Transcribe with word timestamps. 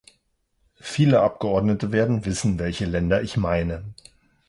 Viele 0.79 1.19
Abgeordnete 1.21 1.91
werden 1.91 2.25
wissen, 2.25 2.57
welche 2.57 2.85
Länder 2.85 3.21
ich 3.21 3.37
meine. 3.37 3.83